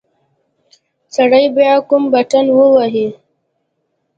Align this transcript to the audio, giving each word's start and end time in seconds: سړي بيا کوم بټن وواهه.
سړي 1.15 1.43
بيا 1.57 1.73
کوم 1.89 2.03
بټن 2.13 2.45
وواهه. 2.57 3.07